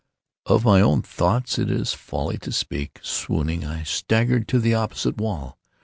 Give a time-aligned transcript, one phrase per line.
[0.47, 2.99] Of my own thoughts it is folly to speak.
[3.03, 5.59] Swooning, I staggered to the opposite wall.